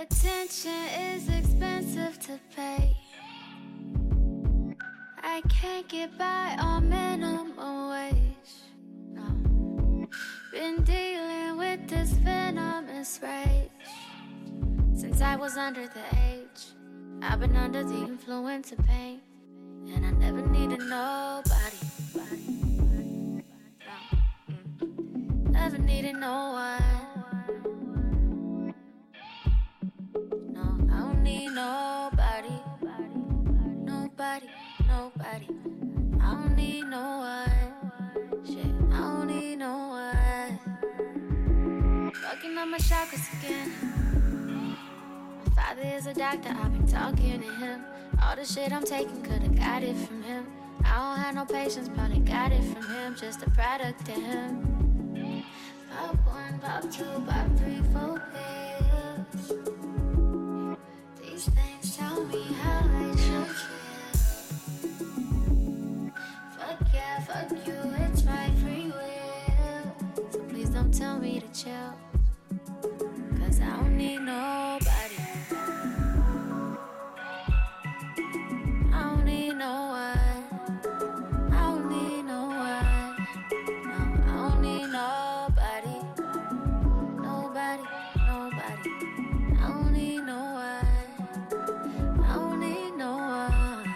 [0.00, 2.96] Attention is expensive to pay.
[5.22, 8.54] I can't get by on minimum wage.
[9.12, 10.08] No.
[10.52, 13.68] Been dealing with this venomous rage
[14.94, 16.62] since I was under the age.
[17.20, 19.20] I've been under the influence of pain,
[19.94, 21.76] and I never needed nobody.
[23.84, 25.50] No.
[25.50, 26.89] Never needed no one.
[34.30, 34.50] Nobody,
[34.86, 35.48] nobody.
[36.20, 37.50] I don't need no one.
[38.46, 40.60] Shit, I don't need no one.
[42.14, 43.72] Fucking on my chakras again.
[45.44, 47.84] My father is a doctor, I've been talking to him.
[48.22, 50.46] All the shit I'm taking could've got it from him.
[50.84, 53.16] I don't have no patience, probably got it from him.
[53.16, 55.42] Just a product to him.
[55.90, 59.79] Pop one, pop two, pop three, four pills.
[70.92, 71.94] Tell me to chill.
[73.38, 75.18] Cause I don't need nobody.
[78.92, 80.42] I don't need no one.
[81.52, 83.26] I don't need no one.
[83.86, 83.94] No,
[84.26, 85.96] I don't need nobody.
[87.22, 87.82] Nobody,
[88.26, 88.90] nobody.
[89.58, 90.86] I don't need no one.
[92.24, 93.94] I don't need no one.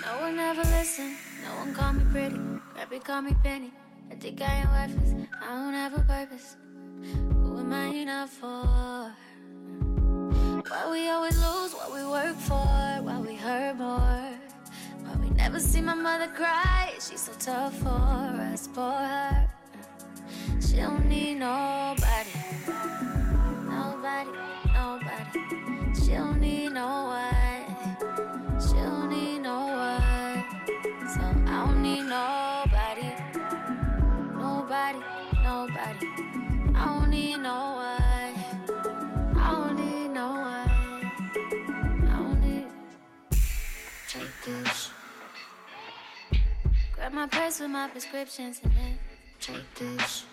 [0.00, 1.16] No one ever listened.
[1.44, 2.40] No one call me pretty.
[2.74, 3.72] Grabby call me Penny.
[4.10, 5.14] I think I ain't worthless.
[5.42, 6.56] I don't have a purpose.
[7.02, 9.14] Who am I enough for?
[10.68, 12.54] Why we always lose what we work for?
[12.54, 14.30] Why we hurt more?
[15.02, 16.92] Why we never see my mother cry?
[16.94, 19.48] She's so tough for us, for her.
[20.60, 22.30] She don't need nobody.
[23.66, 24.30] Nobody,
[24.74, 25.94] nobody.
[25.94, 26.97] She don't need no
[36.00, 38.34] I don't need no one.
[39.36, 40.70] I don't need no one.
[42.06, 42.66] I don't need.
[44.08, 44.90] Take this.
[46.94, 48.98] Grab my purse with my prescriptions and then
[49.40, 50.24] take this.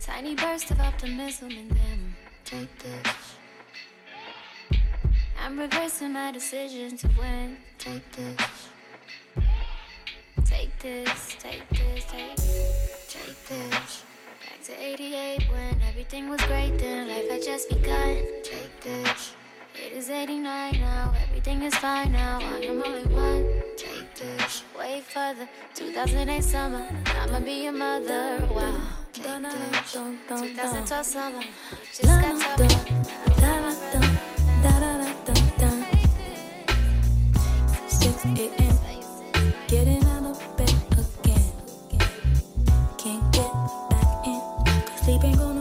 [0.00, 2.14] Tiny burst of optimism and then
[2.44, 3.36] take this.
[5.40, 7.56] I'm reversing my decision to win.
[7.78, 8.68] Take this.
[10.44, 14.04] Take this, take this, take take this.
[14.40, 18.22] Back to 88 when everything was great, then life had just begun.
[18.44, 19.34] Take this.
[19.74, 22.38] It is 89 now, everything is fine now.
[22.40, 23.62] I am only one.
[23.76, 24.62] Take this.
[24.78, 26.86] Way further, 2008 summer.
[27.06, 28.46] I'ma be your mother.
[28.48, 28.80] Wow.
[29.12, 29.92] Take this.
[29.92, 31.42] 2012 summer.
[31.92, 33.89] Just got tougher.
[43.02, 43.50] Can't get
[43.88, 44.40] back in.
[44.84, 45.59] Cause sleep ain't gonna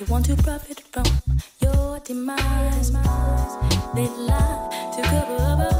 [0.00, 1.04] they want to profit from
[1.60, 2.90] your demise.
[3.94, 5.79] They lie to cover up.